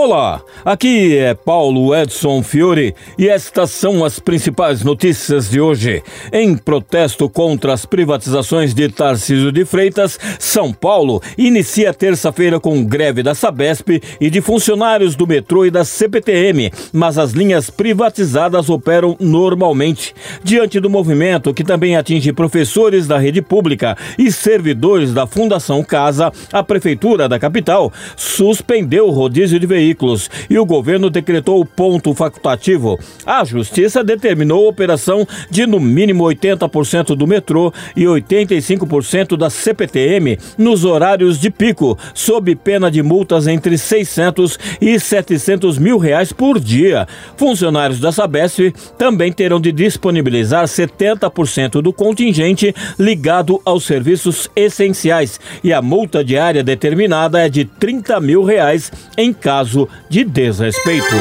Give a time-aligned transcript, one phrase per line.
[0.00, 6.04] Olá, aqui é Paulo Edson Fiore e estas são as principais notícias de hoje.
[6.32, 13.24] Em protesto contra as privatizações de Tarcísio de Freitas, São Paulo inicia terça-feira com greve
[13.24, 19.16] da Sabesp e de funcionários do metrô e da CPTM, mas as linhas privatizadas operam
[19.18, 20.14] normalmente.
[20.44, 26.30] Diante do movimento que também atinge professores da rede pública e servidores da Fundação Casa,
[26.52, 31.66] a prefeitura da capital suspendeu o rodízio de veículos veículos e o governo decretou o
[31.66, 32.98] ponto facultativo.
[33.24, 40.38] A justiça determinou a operação de no mínimo 80% do metrô e 85% da CPTM
[40.56, 46.60] nos horários de pico, sob pena de multas entre 600 e 700 mil reais por
[46.60, 47.06] dia.
[47.36, 55.72] Funcionários da Sabesp também terão de disponibilizar 70% do contingente ligado aos serviços essenciais e
[55.72, 61.14] a multa diária determinada é de 30 mil reais em caso caso de desrespeito.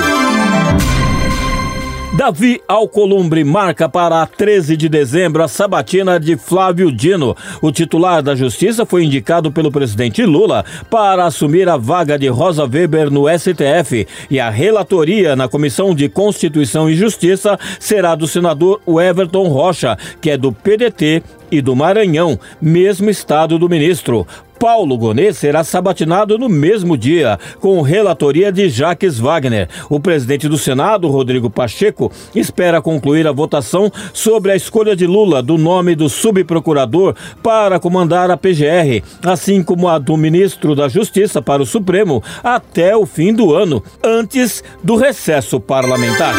[2.17, 7.35] Davi Alcolumbre marca para 13 de dezembro a sabatina de Flávio Dino.
[7.61, 12.63] O titular da Justiça foi indicado pelo presidente Lula para assumir a vaga de Rosa
[12.63, 18.81] Weber no STF e a relatoria na Comissão de Constituição e Justiça será do senador
[18.87, 24.25] Everton Rocha, que é do PDT e do Maranhão, mesmo estado do ministro.
[24.59, 29.69] Paulo Gonet será sabatinado no mesmo dia, com relatoria de Jacques Wagner.
[29.89, 35.41] O presidente do Senado, Rodrigo Pacheco, espera concluir a votação sobre a escolha de Lula
[35.41, 41.41] do nome do subprocurador para comandar a PGR, assim como a do ministro da Justiça
[41.41, 46.33] para o Supremo, até o fim do ano, antes do recesso parlamentar.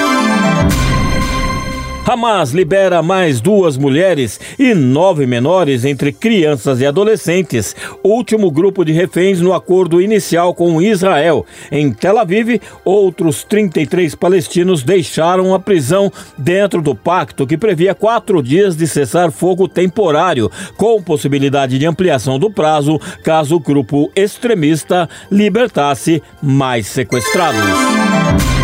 [2.09, 8.93] Hamas libera mais duas mulheres e nove menores entre crianças e adolescentes, último grupo de
[8.93, 11.45] reféns no acordo inicial com Israel.
[11.71, 18.43] Em Tel Aviv, outros 33 palestinos deixaram a prisão dentro do pacto que previa quatro
[18.43, 25.07] dias de cessar fogo temporário, com possibilidade de ampliação do prazo caso o grupo extremista
[25.31, 28.58] libertasse mais sequestrados.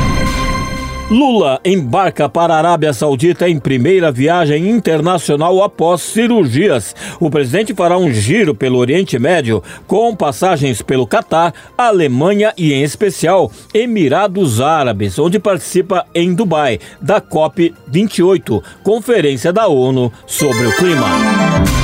[1.10, 6.96] Lula embarca para a Arábia Saudita em primeira viagem internacional após cirurgias.
[7.20, 12.82] O presidente fará um giro pelo Oriente Médio, com passagens pelo Catar, Alemanha e, em
[12.82, 21.83] especial, Emirados Árabes, onde participa em Dubai, da COP28, Conferência da ONU sobre o Clima.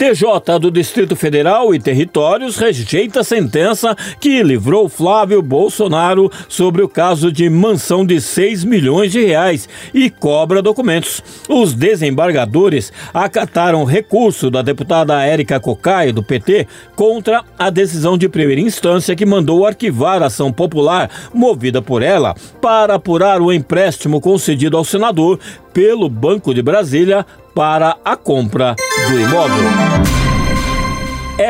[0.00, 6.88] TJ do Distrito Federal e Territórios rejeita a sentença que livrou Flávio Bolsonaro sobre o
[6.88, 11.22] caso de mansão de 6 milhões de reais e cobra documentos.
[11.46, 18.62] Os desembargadores acataram recurso da deputada Érica Cocai, do PT, contra a decisão de primeira
[18.62, 24.78] instância que mandou arquivar a ação popular movida por ela para apurar o empréstimo concedido
[24.78, 25.38] ao senador
[25.74, 27.26] pelo Banco de Brasília
[27.60, 28.74] para a compra
[29.06, 29.68] do imóvel.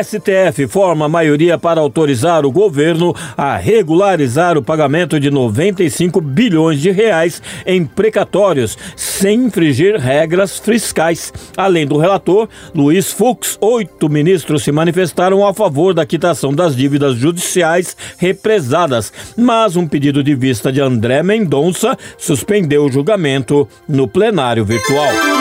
[0.03, 6.91] STF forma maioria para autorizar o governo a regularizar o pagamento de 95 bilhões de
[6.91, 11.33] reais em precatórios, sem infringir regras fiscais.
[11.57, 17.15] Além do relator, Luiz Fux, oito ministros se manifestaram a favor da quitação das dívidas
[17.15, 24.65] judiciais represadas, mas um pedido de vista de André Mendonça suspendeu o julgamento no plenário
[24.65, 25.40] virtual.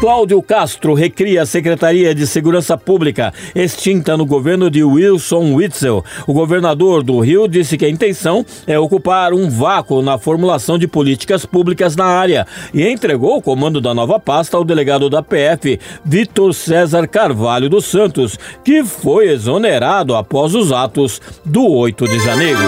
[0.00, 6.04] Cláudio Castro recria a Secretaria de Segurança Pública, extinta no governo de Wilson Witzel.
[6.24, 10.86] O governador do Rio disse que a intenção é ocupar um vácuo na formulação de
[10.86, 15.80] políticas públicas na área e entregou o comando da nova pasta ao delegado da PF,
[16.04, 22.60] Vitor César Carvalho dos Santos, que foi exonerado após os atos do 8 de janeiro.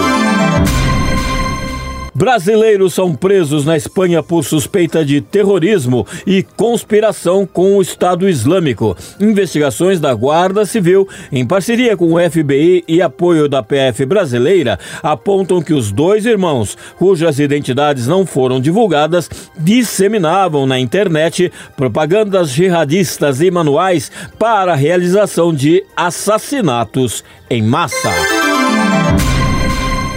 [2.21, 8.95] Brasileiros são presos na Espanha por suspeita de terrorismo e conspiração com o Estado Islâmico.
[9.19, 15.63] Investigações da Guarda Civil, em parceria com o FBI e apoio da PF brasileira, apontam
[15.63, 19.27] que os dois irmãos, cujas identidades não foram divulgadas,
[19.57, 28.11] disseminavam na internet propagandas jihadistas e manuais para a realização de assassinatos em massa.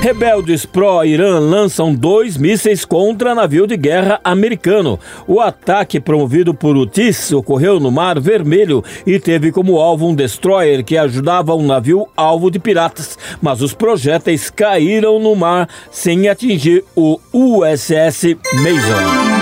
[0.05, 5.01] Rebeldes pró-Irã lançam dois mísseis contra navio de guerra americano.
[5.27, 10.85] O ataque promovido por Houthis ocorreu no Mar Vermelho e teve como alvo um destroyer
[10.85, 16.85] que ajudava um navio alvo de piratas, mas os projéteis caíram no mar sem atingir
[16.95, 19.34] o USS Mason.